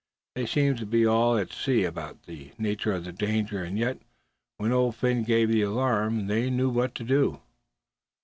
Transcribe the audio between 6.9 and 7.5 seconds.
they had to do."